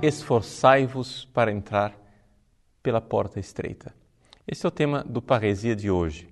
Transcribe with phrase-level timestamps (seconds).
[0.00, 1.98] Esforçai-vos para entrar
[2.80, 3.92] pela porta estreita.
[4.46, 6.28] Esse é o tema do Paresia de hoje.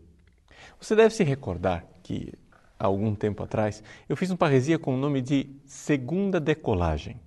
[0.80, 2.32] Você deve se recordar que,
[2.78, 7.20] há algum tempo atrás, eu fiz um Paresia com o nome de Segunda Decolagem.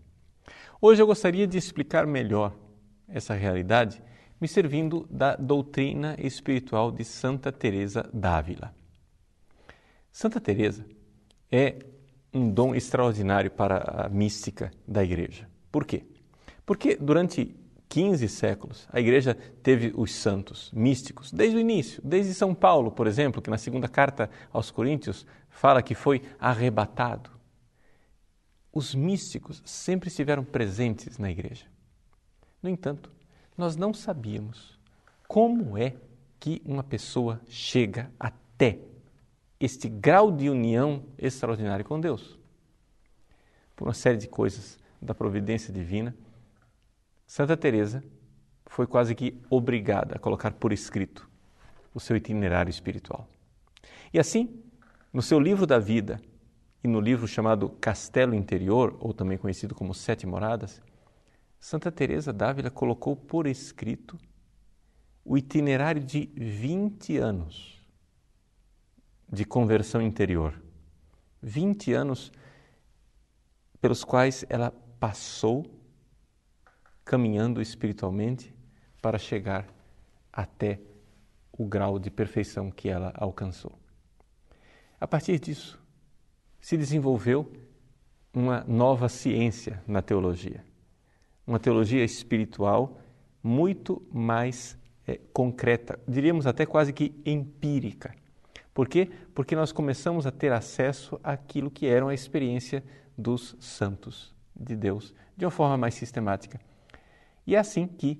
[0.82, 2.54] Hoje eu gostaria de explicar melhor
[3.07, 4.02] essa realidade
[4.40, 8.74] me servindo da doutrina espiritual de Santa Teresa d'Ávila.
[10.12, 10.86] Santa Teresa
[11.52, 11.79] é
[12.34, 15.48] um dom extraordinário para a mística da igreja.
[15.71, 16.04] Por quê?
[16.66, 17.56] Porque durante
[17.90, 23.07] 15 séculos a igreja teve os santos místicos desde o início, desde São Paulo, por
[23.07, 27.30] exemplo, que na segunda carta aos Coríntios fala que foi arrebatado.
[28.71, 31.66] Os místicos sempre estiveram presentes na igreja.
[32.62, 33.12] No entanto,
[33.58, 34.80] nós não sabíamos
[35.28, 35.96] como é
[36.40, 38.80] que uma pessoa chega até
[39.60, 42.40] este grau de união extraordinário com Deus.
[43.76, 46.16] Por uma série de coisas da providência divina,
[47.28, 48.04] Santa Teresa
[48.66, 51.30] foi quase que obrigada a colocar por escrito
[51.94, 53.28] o seu itinerário espiritual.
[54.14, 54.64] E assim,
[55.12, 56.22] no seu livro da vida
[56.84, 60.82] e no livro chamado Castelo Interior, ou também conhecido como Sete Moradas,
[61.60, 64.18] Santa Teresa d'Ávila colocou por escrito
[65.26, 67.80] o itinerário de 20 anos
[69.32, 70.60] de conversão interior.
[71.42, 72.32] 20 anos
[73.82, 75.66] pelos quais ela passou
[77.04, 78.54] caminhando espiritualmente
[79.02, 79.68] para chegar
[80.32, 80.80] até
[81.52, 83.78] o grau de perfeição que ela alcançou.
[85.00, 85.80] A partir disso,
[86.59, 87.52] se desenvolveu
[88.33, 90.64] uma nova ciência na teologia,
[91.47, 93.00] uma teologia espiritual
[93.42, 94.77] muito mais
[95.08, 98.14] é, concreta, diríamos até quase que empírica.
[98.73, 99.09] Por quê?
[99.33, 102.83] Porque nós começamos a ter acesso àquilo que era a experiência
[103.17, 106.59] dos santos de Deus de uma forma mais sistemática.
[107.48, 108.20] E é assim que,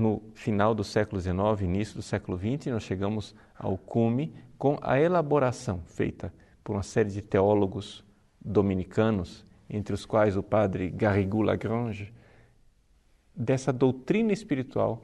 [0.00, 4.98] no final do século XIX, início do século XX, nós chegamos ao cume com a
[4.98, 6.32] elaboração feita
[6.64, 8.02] por uma série de teólogos
[8.40, 12.12] dominicanos, entre os quais o padre Garrigou Lagrange,
[13.36, 15.02] dessa doutrina espiritual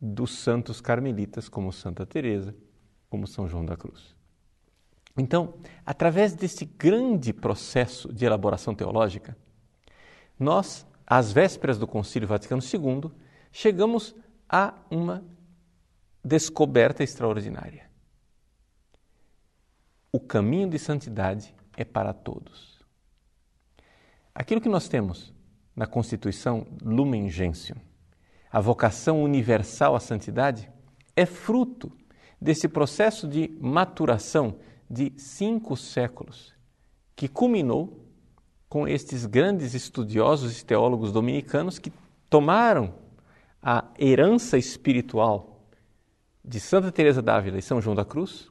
[0.00, 2.54] dos santos carmelitas, como Santa Teresa,
[3.08, 4.16] como São João da Cruz.
[5.16, 5.54] Então,
[5.86, 9.36] através desse grande processo de elaboração teológica,
[10.38, 13.12] nós às vésperas do Concílio Vaticano II,
[13.52, 14.14] chegamos
[14.48, 15.22] a uma
[16.24, 17.90] descoberta extraordinária.
[20.10, 22.80] O caminho de santidade é para todos.
[24.34, 25.32] Aquilo que nós temos
[25.76, 27.76] na Constituição Lumen Gentium,
[28.50, 30.70] a vocação universal à santidade,
[31.14, 31.92] é fruto
[32.40, 34.58] desse processo de maturação
[34.90, 36.54] de cinco séculos,
[37.16, 38.06] que culminou
[38.68, 41.92] com estes grandes estudiosos e teólogos dominicanos que
[42.28, 43.01] tomaram
[43.62, 45.68] a herança espiritual
[46.44, 48.50] de Santa Teresa d'Ávila e São João da Cruz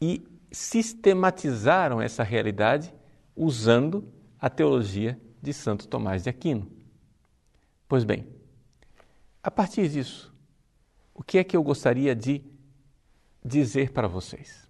[0.00, 2.92] e sistematizaram essa realidade
[3.34, 4.06] usando
[4.38, 6.70] a teologia de Santo Tomás de Aquino.
[7.88, 8.26] Pois bem,
[9.42, 10.34] a partir disso,
[11.14, 12.44] o que é que eu gostaria de
[13.42, 14.68] dizer para vocês?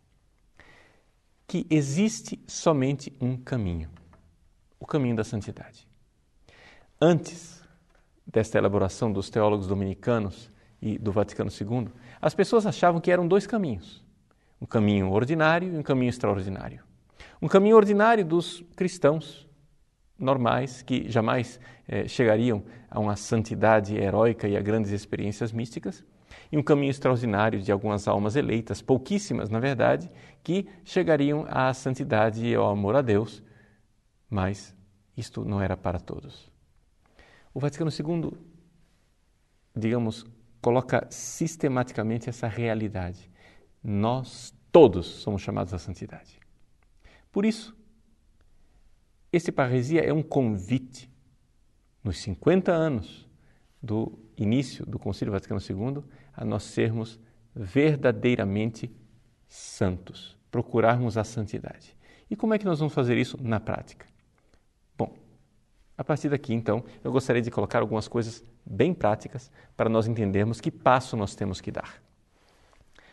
[1.47, 3.91] Que existe somente um caminho
[4.81, 5.87] o caminho da santidade.
[6.99, 7.60] Antes
[8.33, 11.89] desta elaboração dos teólogos dominicanos e do Vaticano II,
[12.21, 14.05] as pessoas achavam que eram dois caminhos:
[14.61, 16.83] um caminho ordinário e um caminho extraordinário.
[17.43, 19.49] Um caminho ordinário dos cristãos
[20.19, 21.59] normais que jamais
[21.89, 26.05] eh, chegariam a uma santidade heróica e a grandes experiências místicas,
[26.53, 30.11] e um caminho extraordinário de algumas almas eleitas, pouquíssimas na verdade,
[30.43, 33.43] que chegariam à santidade e ao amor a Deus
[34.31, 34.75] mas
[35.17, 36.49] isto não era para todos.
[37.53, 38.33] O Vaticano II,
[39.75, 40.25] digamos,
[40.61, 43.31] coloca sistematicamente essa realidade.
[43.83, 46.39] Nós todos somos chamados à santidade.
[47.33, 47.77] Por isso,
[49.33, 51.11] esse paresia é um convite,
[52.03, 53.29] nos 50 anos
[53.83, 57.19] do início do Concílio Vaticano II, a nós sermos
[57.55, 58.91] verdadeiramente
[59.49, 61.97] santos, procurarmos a santidade.
[62.31, 64.07] E como é que nós vamos fazer isso na prática?
[66.01, 70.59] A partir daqui, então, eu gostaria de colocar algumas coisas bem práticas para nós entendermos
[70.59, 72.01] que passo nós temos que dar.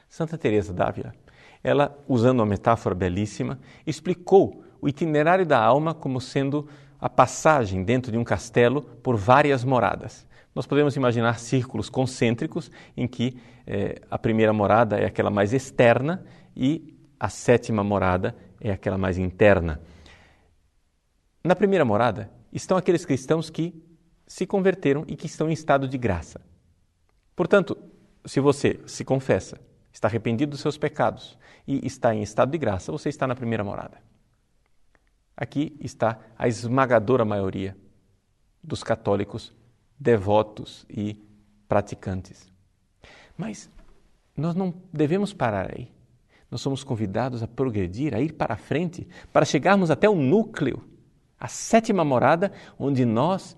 [0.07, 1.13] Santa Teresa d'Ávila,
[1.61, 8.09] ela, usando uma metáfora belíssima, explicou o itinerário da alma como sendo a passagem dentro
[8.09, 10.25] de um castelo por várias moradas.
[10.55, 13.37] Nós podemos imaginar círculos concêntricos em que
[13.67, 16.23] eh, a primeira morada é aquela mais externa
[16.55, 19.81] e a sétima morada é aquela mais interna.
[21.43, 23.73] Na primeira morada estão aqueles cristãos que
[24.25, 26.41] se converteram e que estão em estado de graça.
[27.35, 27.77] Portanto,
[28.25, 29.59] se você se confessa,
[29.93, 33.63] está arrependido dos seus pecados e está em estado de graça, você está na primeira
[33.63, 34.01] morada.
[35.35, 37.77] Aqui está a esmagadora maioria
[38.63, 39.53] dos católicos
[39.99, 41.15] devotos e
[41.69, 42.51] praticantes.
[43.37, 43.69] Mas
[44.35, 45.91] nós não devemos parar aí.
[46.49, 50.83] Nós somos convidados a progredir, a ir para a frente, para chegarmos até o núcleo,
[51.39, 53.55] a sétima morada, onde nós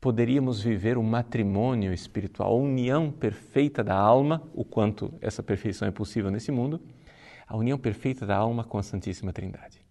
[0.00, 5.90] poderíamos viver o matrimônio espiritual, a união perfeita da alma, o quanto essa perfeição é
[5.90, 6.80] possível nesse mundo,
[7.46, 9.84] a união perfeita da alma com a Santíssima Trindade.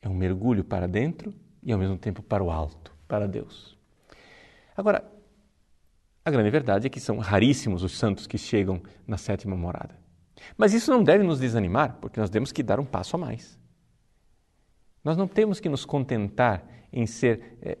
[0.00, 3.76] É um mergulho para dentro e ao mesmo tempo para o alto, para Deus.
[4.76, 5.10] Agora,
[6.24, 9.98] a grande verdade é que são raríssimos os santos que chegam na sétima morada.
[10.56, 13.57] Mas isso não deve nos desanimar, porque nós temos que dar um passo a mais.
[15.08, 16.62] Nós não temos que nos contentar
[16.92, 17.78] em ser é,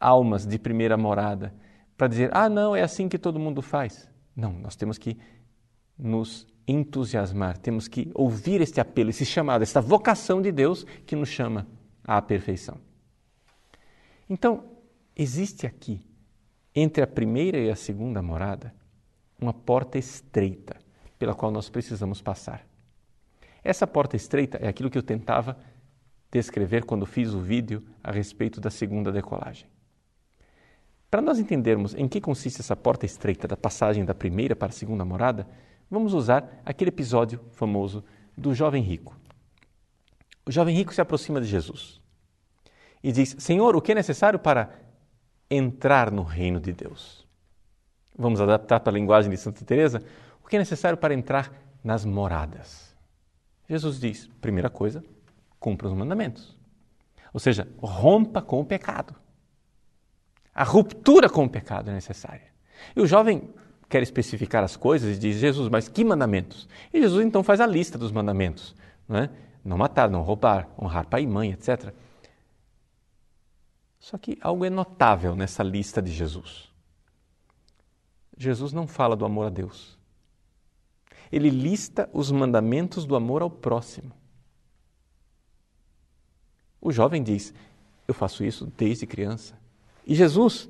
[0.00, 1.54] almas de primeira morada
[1.94, 4.08] para dizer, ah, não, é assim que todo mundo faz.
[4.34, 5.18] Não, nós temos que
[5.98, 11.28] nos entusiasmar, temos que ouvir este apelo, esse chamado, esta vocação de Deus que nos
[11.28, 11.66] chama
[12.02, 12.78] à perfeição.
[14.26, 14.64] Então,
[15.14, 16.00] existe aqui,
[16.74, 18.74] entre a primeira e a segunda morada,
[19.38, 20.78] uma porta estreita
[21.18, 22.66] pela qual nós precisamos passar.
[23.68, 25.58] Essa porta estreita é aquilo que eu tentava
[26.30, 29.68] descrever quando fiz o vídeo a respeito da segunda decolagem.
[31.10, 34.72] Para nós entendermos em que consiste essa porta estreita da passagem da primeira para a
[34.72, 35.46] segunda morada,
[35.90, 38.04] Vamos usar aquele episódio famoso
[38.36, 39.16] do jovem rico.
[40.44, 42.00] O jovem rico se aproxima de Jesus
[43.02, 44.70] e diz: Senhor, o que é necessário para
[45.50, 47.26] entrar no reino de Deus?
[48.16, 50.02] Vamos adaptar para a linguagem de Santa Teresa.
[50.44, 52.87] O que é necessário para entrar nas moradas?
[53.68, 55.04] Jesus diz: primeira coisa,
[55.60, 56.56] cumpra os mandamentos.
[57.32, 59.14] Ou seja, rompa com o pecado.
[60.54, 62.48] A ruptura com o pecado é necessária.
[62.96, 63.50] E o jovem
[63.88, 66.68] quer especificar as coisas e diz: Jesus, mas que mandamentos?
[66.92, 68.74] E Jesus então faz a lista dos mandamentos:
[69.06, 69.30] não, é?
[69.64, 71.92] não matar, não roubar, honrar pai e mãe, etc.
[74.00, 76.68] Só que algo é notável nessa lista de Jesus.
[78.36, 79.97] Jesus não fala do amor a Deus.
[81.30, 84.12] Ele lista os mandamentos do amor ao próximo.
[86.80, 87.52] O jovem diz:
[88.06, 89.58] Eu faço isso desde criança.
[90.06, 90.68] E Jesus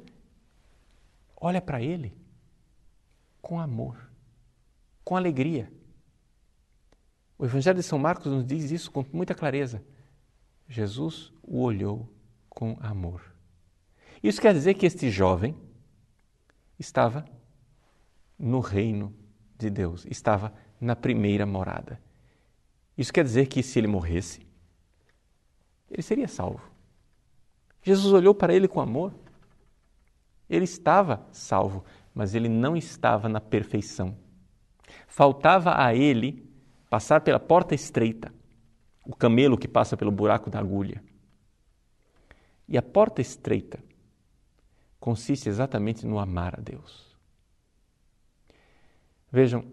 [1.37, 2.17] olha para ele
[3.41, 4.11] com amor,
[5.05, 5.73] com alegria.
[7.39, 9.83] O Evangelho de São Marcos nos diz isso com muita clareza.
[10.69, 12.13] Jesus o olhou
[12.49, 13.23] com amor.
[14.23, 15.57] Isso quer dizer que este jovem
[16.79, 17.25] estava
[18.39, 19.15] no reino
[19.59, 22.01] de Deus, estava na primeira morada.
[22.97, 24.47] Isso quer dizer que se ele morresse,
[25.91, 26.63] ele seria salvo.
[27.83, 29.15] Jesus olhou para ele com amor.
[30.49, 31.85] Ele estava salvo
[32.19, 34.19] mas ele não estava na perfeição.
[35.07, 36.45] Faltava a ele
[36.91, 38.35] passar pela porta estreita,
[39.07, 41.01] o camelo que passa pelo buraco da agulha.
[42.67, 43.79] E a porta estreita
[44.99, 47.08] consiste exatamente no amar a Deus.
[49.31, 49.65] Vejam,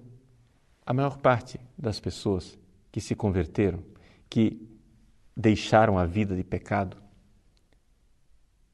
[0.85, 2.57] a maior parte das pessoas
[2.91, 3.83] que se converteram,
[4.29, 4.69] que
[5.35, 6.97] deixaram a vida de pecado,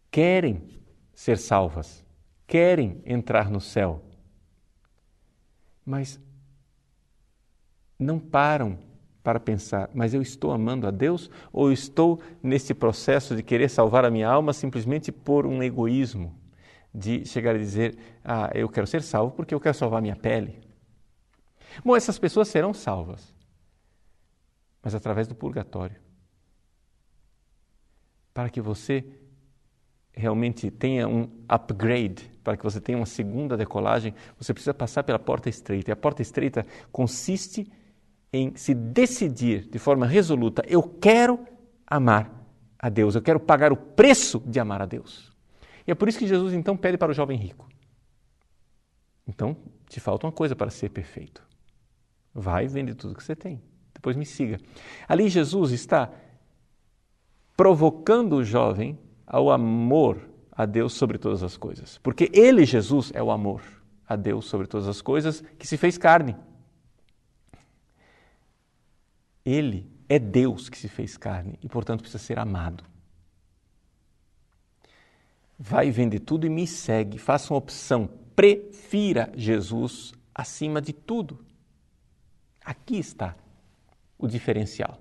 [0.09, 0.61] querem
[1.13, 2.03] ser salvas,
[2.45, 4.03] querem entrar no céu,
[5.85, 6.19] mas
[7.97, 8.77] não param
[9.23, 14.03] para pensar, mas eu estou amando a Deus ou estou nesse processo de querer salvar
[14.03, 16.35] a minha alma simplesmente por um egoísmo,
[16.93, 20.15] de chegar a dizer, ah, eu quero ser salvo porque eu quero salvar a minha
[20.15, 20.70] pele.
[21.83, 23.33] Bom, essas pessoas serão salvas,
[24.81, 25.95] mas através do purgatório.
[28.33, 29.05] Para que você
[30.13, 35.19] realmente tenha um upgrade, para que você tenha uma segunda decolagem, você precisa passar pela
[35.19, 35.91] porta estreita.
[35.91, 37.71] E a porta estreita consiste
[38.33, 41.39] em se decidir de forma resoluta: eu quero
[41.85, 42.31] amar
[42.77, 45.31] a Deus, eu quero pagar o preço de amar a Deus.
[45.85, 47.67] E é por isso que Jesus então pede para o jovem rico:
[49.27, 49.55] então
[49.87, 51.50] te falta uma coisa para ser perfeito.
[52.33, 53.61] Vai, vende tudo que você tem,
[53.93, 54.59] depois me siga.
[55.07, 56.09] Ali Jesus está
[57.57, 58.97] provocando o jovem
[59.27, 61.97] ao amor a Deus sobre todas as coisas.
[61.99, 63.61] Porque Ele, Jesus, é o amor
[64.07, 66.35] a Deus sobre todas as coisas que se fez carne.
[69.45, 72.83] Ele é Deus que se fez carne e, portanto, precisa ser amado.
[75.57, 77.17] Vai vender tudo e me segue.
[77.17, 78.09] Faça uma opção.
[78.35, 81.39] Prefira Jesus acima de tudo.
[82.63, 83.35] Aqui está
[84.17, 84.99] o diferencial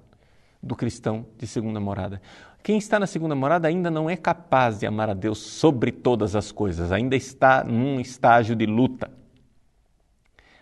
[0.62, 2.20] do cristão de segunda morada.
[2.62, 6.36] Quem está na segunda morada ainda não é capaz de amar a Deus sobre todas
[6.36, 9.10] as coisas, ainda está num estágio de luta.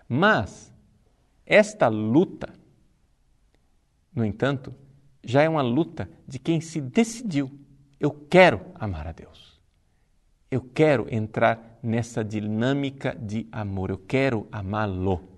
[0.08, 0.72] Mas
[1.44, 2.52] esta luta,
[4.14, 4.74] no entanto,
[5.24, 7.50] já é uma luta de quem se decidiu:
[7.98, 9.58] eu quero amar a Deus.
[10.50, 15.37] Eu quero entrar nessa dinâmica de amor, eu quero amá-lo.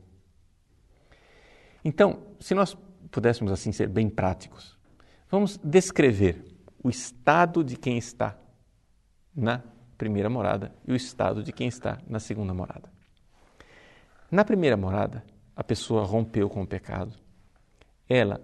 [1.84, 2.76] Então, se nós
[3.10, 4.78] pudéssemos assim ser bem práticos,
[5.30, 6.44] vamos descrever
[6.82, 8.36] o estado de quem está
[9.34, 9.62] na
[9.96, 12.90] primeira morada e o estado de quem está na segunda morada.
[14.30, 15.24] Na primeira morada,
[15.56, 17.14] a pessoa rompeu com o pecado.
[18.08, 18.40] Ela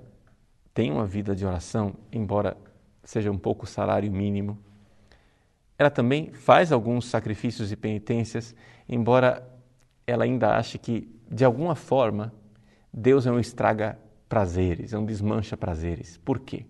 [0.75, 2.57] tem uma vida de oração, embora
[3.02, 4.59] seja um pouco salário mínimo.
[5.78, 8.55] Ela também faz alguns sacrifícios e penitências,
[8.88, 9.47] embora
[10.07, 12.33] ela ainda ache que, de alguma forma,
[12.98, 16.16] Deus é um estraga prazeres, é um desmancha prazeres.
[16.16, 16.64] Por quê?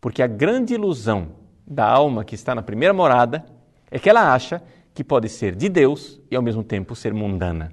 [0.00, 1.32] Porque a grande ilusão
[1.66, 3.44] da alma que está na primeira morada
[3.90, 4.62] é que ela acha
[4.94, 7.72] que pode ser de Deus e ao mesmo tempo ser mundana.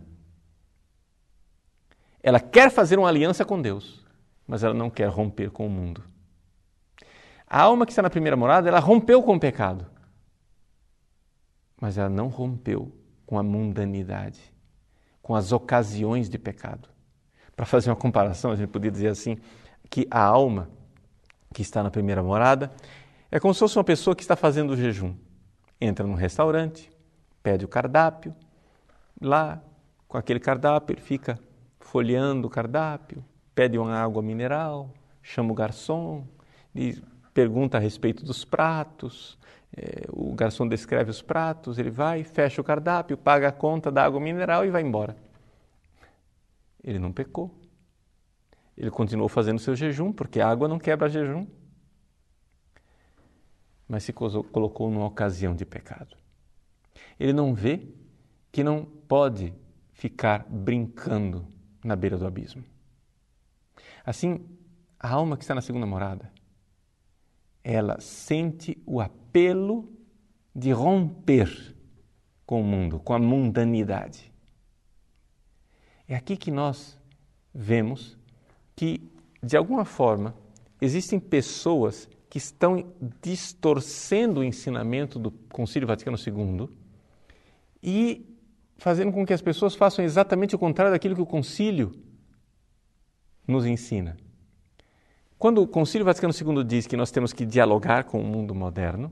[2.23, 4.03] Ela quer fazer uma aliança com Deus,
[4.47, 6.03] mas ela não quer romper com o mundo.
[7.45, 9.85] A alma que está na primeira morada, ela rompeu com o pecado,
[11.79, 12.91] mas ela não rompeu
[13.27, 14.39] com a mundanidade,
[15.21, 16.92] com as ocasiões de pecado.
[17.55, 19.37] Para fazer uma comparação, a gente podia dizer assim,
[19.89, 20.69] que a alma
[21.53, 22.71] que está na primeira morada
[23.29, 25.15] é como se fosse uma pessoa que está fazendo o jejum.
[25.79, 26.91] Entra num restaurante,
[27.41, 28.33] pede o cardápio,
[29.21, 29.61] lá,
[30.07, 31.39] com aquele cardápio, ele fica
[31.79, 34.89] folheando o cardápio, pede uma água mineral,
[35.21, 36.25] chama o garçom,
[37.33, 39.37] pergunta a respeito dos pratos,
[39.75, 44.03] é, o garçom descreve os pratos, ele vai, fecha o cardápio, paga a conta da
[44.05, 45.15] água mineral e vai embora.
[46.83, 47.59] Ele não pecou.
[48.75, 51.47] Ele continuou fazendo seu jejum, porque a água não quebra jejum.
[53.87, 56.17] Mas se colocou numa ocasião de pecado.
[57.19, 57.87] Ele não vê
[58.51, 59.53] que não pode
[59.91, 61.47] ficar brincando
[61.83, 62.63] na beira do abismo.
[64.05, 64.45] Assim,
[64.99, 66.31] a alma que está na segunda morada,
[67.63, 69.91] ela sente o apelo
[70.55, 71.75] de romper
[72.45, 74.32] com o mundo, com a mundanidade.
[76.13, 76.95] É aqui que nós
[77.51, 78.15] vemos
[78.75, 79.01] que,
[79.41, 80.35] de alguma forma,
[80.79, 86.69] existem pessoas que estão distorcendo o ensinamento do Concílio Vaticano II
[87.81, 88.29] e
[88.77, 91.91] fazendo com que as pessoas façam exatamente o contrário daquilo que o concílio
[93.47, 94.15] nos ensina.
[95.39, 99.11] Quando o Concílio Vaticano II diz que nós temos que dialogar com o mundo moderno,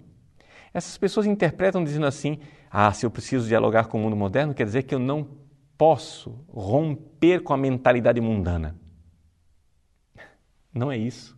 [0.71, 2.37] essas pessoas interpretam dizendo assim:
[2.69, 5.40] ah, se eu preciso dialogar com o mundo moderno, quer dizer que eu não
[5.81, 8.75] posso romper com a mentalidade mundana.
[10.71, 11.35] Não é isso.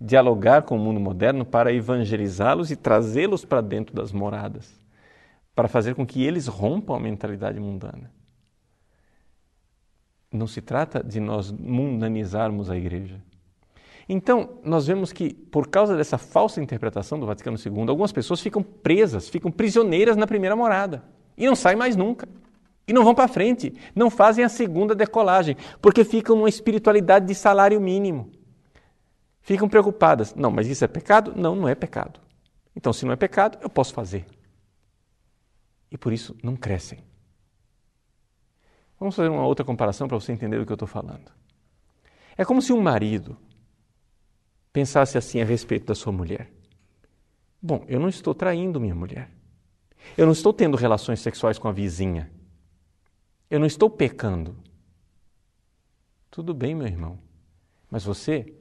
[0.00, 4.80] Dialogar com o mundo moderno para evangelizá-los e trazê-los para dentro das moradas
[5.56, 8.12] para fazer com que eles rompam a mentalidade mundana.
[10.30, 13.20] Não se trata de nós mundanizarmos a igreja.
[14.08, 18.62] Então, nós vemos que, por causa dessa falsa interpretação do Vaticano II, algumas pessoas ficam
[18.62, 21.02] presas, ficam prisioneiras na primeira morada
[21.36, 22.28] e não saem mais nunca.
[22.86, 27.34] E não vão para frente, não fazem a segunda decolagem, porque ficam numa espiritualidade de
[27.34, 28.30] salário mínimo.
[29.40, 30.34] Ficam preocupadas.
[30.34, 31.32] Não, mas isso é pecado?
[31.36, 32.20] Não, não é pecado.
[32.74, 34.26] Então, se não é pecado, eu posso fazer
[35.90, 36.98] e por isso não crescem.
[38.98, 41.30] Vamos fazer uma outra comparação para você entender do que eu estou falando.
[42.36, 43.36] É como se um marido
[44.72, 46.50] pensasse assim a respeito da sua mulher:
[47.60, 49.30] Bom, eu não estou traindo minha mulher.
[50.16, 52.30] Eu não estou tendo relações sexuais com a vizinha.
[53.48, 54.56] Eu não estou pecando.
[56.30, 57.18] Tudo bem, meu irmão,
[57.90, 58.52] mas você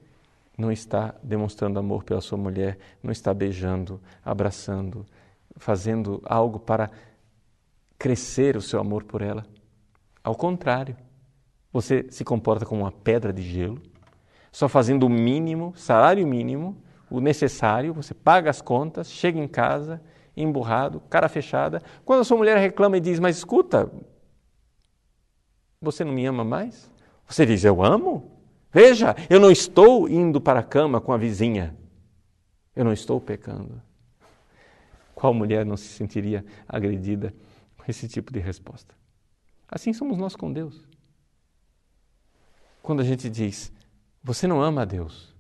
[0.57, 5.05] não está demonstrando amor pela sua mulher, não está beijando, abraçando,
[5.57, 6.89] fazendo algo para
[7.97, 9.45] crescer o seu amor por ela.
[10.23, 10.95] Ao contrário,
[11.73, 13.81] você se comporta como uma pedra de gelo,
[14.51, 16.77] só fazendo o mínimo, salário mínimo,
[17.09, 20.01] o necessário, você paga as contas, chega em casa,
[20.37, 21.81] emburrado, cara fechada.
[22.05, 23.91] Quando a sua mulher reclama e diz: Mas escuta,
[25.85, 26.91] você não me ama mais?
[27.27, 28.31] Você diz: Eu amo?
[28.71, 31.75] Veja, eu não estou indo para a cama com a vizinha.
[32.75, 33.81] Eu não estou pecando.
[35.13, 37.33] Qual mulher não se sentiria agredida
[37.87, 38.93] esse tipo de resposta.
[39.67, 40.83] Assim somos nós com Deus.
[42.81, 43.71] Quando a gente diz,
[44.23, 45.33] você não ama a Deus.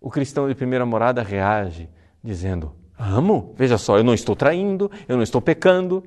[0.00, 1.88] O cristão de primeira morada reage
[2.22, 6.04] dizendo: Amo, veja só, eu não estou traindo, eu não estou pecando,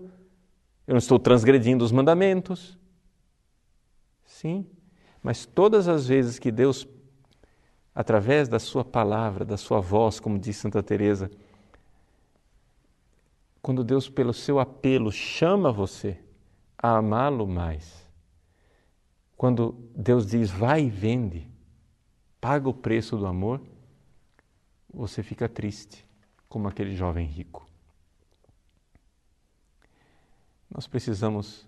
[0.86, 2.78] eu não estou transgredindo os mandamentos.
[4.38, 4.68] Sim,
[5.24, 6.88] mas todas as vezes que Deus,
[7.94, 11.32] através da sua palavra, da sua voz, como diz Santa Teresa,
[13.64, 16.22] quando Deus pelo seu apelo chama você
[16.78, 18.08] a amá-lo mais,
[19.36, 21.50] quando Deus diz vai e vende,
[22.40, 23.60] paga o preço do amor,
[24.94, 26.06] você fica triste,
[26.48, 27.68] como aquele jovem rico.
[30.70, 31.68] Nós precisamos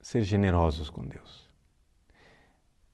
[0.00, 1.47] ser generosos com Deus.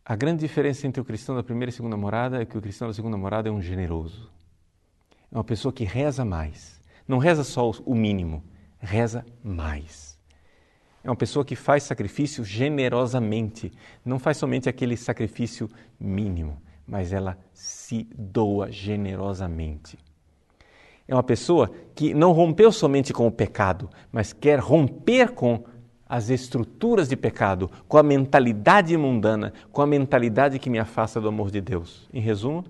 [0.05, 2.89] A grande diferença entre o cristão da primeira e segunda morada é que o cristão
[2.89, 4.31] da segunda morada é um generoso.
[5.33, 6.81] É uma pessoa que reza mais.
[7.09, 8.43] Não reza só o mínimo,
[8.79, 10.19] reza mais.
[11.03, 13.73] É uma pessoa que faz sacrifício generosamente,
[14.05, 19.99] não faz somente aquele sacrifício mínimo mas ela se doa generosamente.
[21.07, 25.65] É uma pessoa que não rompeu somente com o pecado, mas quer romper com
[26.09, 31.29] as estruturas de pecado, com a mentalidade mundana, com a mentalidade que me afasta do
[31.29, 32.09] amor de Deus.
[32.13, 32.65] Em resumo,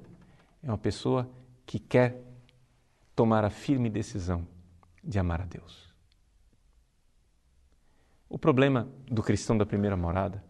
[0.62, 1.28] é uma pessoa
[1.66, 2.20] que quer
[3.14, 4.46] tomar a firme decisão
[5.02, 5.92] de amar a Deus.
[8.28, 10.42] O problema do cristão da primeira morada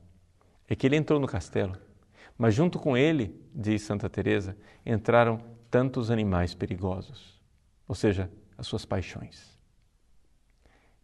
[0.68, 1.76] é que ele entrou no castelo
[2.36, 7.40] mas junto com ele, diz Santa Teresa, entraram tantos animais perigosos,
[7.86, 9.56] ou seja, as suas paixões.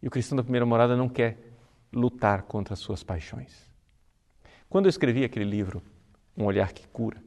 [0.01, 1.50] E o cristão da primeira morada não quer
[1.91, 3.69] lutar contra as suas paixões.
[4.69, 5.81] Quando eu escrevi aquele livro,
[6.37, 7.21] Um Olhar que Cura,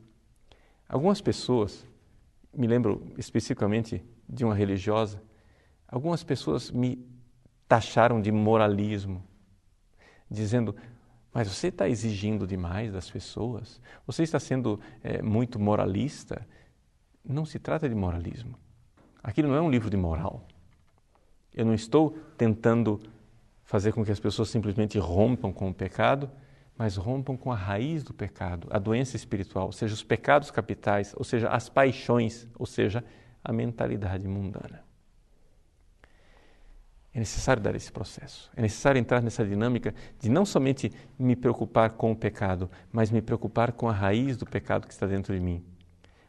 [0.88, 1.86] algumas pessoas,
[2.52, 5.22] me lembro especificamente de uma religiosa,
[5.86, 7.06] algumas pessoas me
[7.68, 9.22] taxaram de moralismo,
[10.30, 10.74] dizendo:
[11.34, 13.80] mas você está exigindo demais das pessoas?
[14.06, 16.46] Você está sendo é, muito moralista?
[17.24, 18.56] Não se trata de moralismo.
[19.20, 20.46] Aquilo não é um livro de moral.
[21.52, 23.00] Eu não estou tentando
[23.64, 26.30] fazer com que as pessoas simplesmente rompam com o pecado,
[26.76, 31.14] mas rompam com a raiz do pecado, a doença espiritual, ou seja, os pecados capitais,
[31.16, 33.04] ou seja, as paixões, ou seja,
[33.42, 34.82] a mentalidade mundana.
[37.12, 38.50] É necessário dar esse processo.
[38.56, 43.22] É necessário entrar nessa dinâmica de não somente me preocupar com o pecado, mas me
[43.22, 45.64] preocupar com a raiz do pecado que está dentro de mim.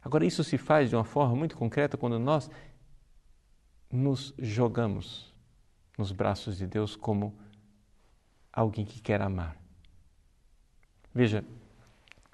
[0.04, 2.52] Agora, isso se faz de uma forma muito concreta quando nós
[3.92, 5.35] nos jogamos
[5.98, 7.36] nos braços de Deus como
[8.52, 9.58] alguém que quer amar.
[11.14, 11.44] Veja,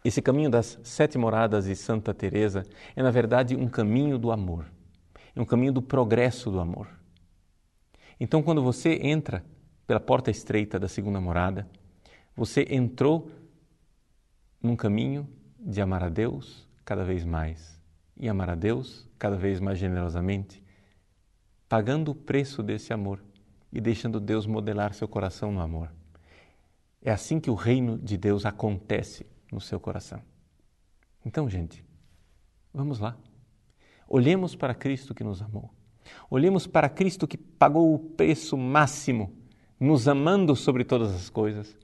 [0.04, 4.66] esse caminho das sete moradas de Santa Teresa é na verdade um caminho do amor.
[5.36, 6.88] É um caminho do progresso do amor.
[8.20, 9.44] Então, quando você entra
[9.88, 11.68] pela porta estreita da segunda morada,
[12.36, 13.32] você entrou
[14.62, 15.28] num caminho
[15.60, 17.80] de amar a Deus cada vez mais
[18.18, 20.64] e amar a Deus cada vez mais generosamente,
[21.70, 23.22] pagando o preço desse amor
[23.72, 25.92] e deixando Deus modelar seu coração no amor.
[27.02, 30.22] É assim que o reino de Deus acontece no seu coração.
[31.26, 31.84] Então, gente,
[32.74, 33.18] vamos lá.
[34.08, 35.70] Olhemos para Cristo que nos amou.
[36.30, 39.34] Olhemos para Cristo que pagou o preço máximo,
[39.80, 41.78] nos amando sobre todas as coisas.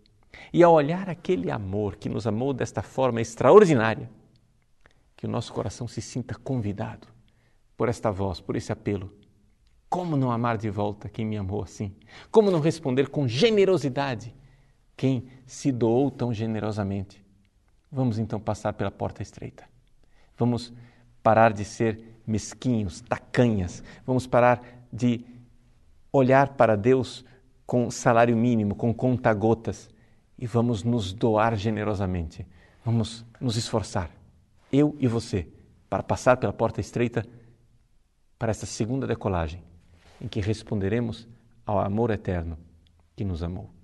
[0.52, 4.10] E ao olhar aquele amor que nos amou desta forma extraordinária,
[5.15, 7.08] que o nosso coração se sinta convidado
[7.76, 9.12] por esta voz, por esse apelo.
[9.89, 11.95] Como não amar de volta quem me amou assim?
[12.30, 14.36] Como não responder com generosidade
[14.95, 17.23] quem se doou tão generosamente?
[17.91, 19.63] Vamos então passar pela porta estreita.
[20.38, 20.73] Vamos
[21.23, 23.82] parar de ser mesquinhos, tacanhas.
[24.06, 25.26] Vamos parar de
[26.12, 27.23] olhar para Deus
[27.65, 29.89] com salário mínimo, com conta-gotas
[30.38, 32.45] e vamos nos doar generosamente.
[32.84, 34.10] Vamos nos esforçar,
[34.71, 35.47] eu e você,
[35.89, 37.26] para passar pela porta estreita
[38.39, 39.62] para esta segunda decolagem,
[40.21, 41.27] em que responderemos
[41.65, 42.58] ao amor eterno
[43.15, 43.77] que nos amou.